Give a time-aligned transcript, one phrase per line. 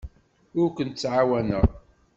[0.59, 1.65] Ur kent-ttɛawaneɣ.